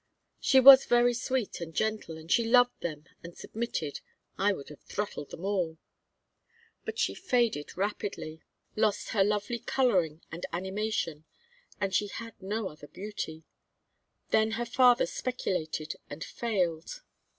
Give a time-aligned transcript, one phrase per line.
[0.39, 3.99] She was very sweet and gentle, and she loved them and submitted
[4.35, 5.77] (I would have throttled them all).
[6.85, 8.41] But she faded rapidly,
[8.75, 11.25] lost her lovely coloring and animation,
[11.79, 13.43] and she had no other beauty.
[14.31, 17.03] Then her father speculated and failed.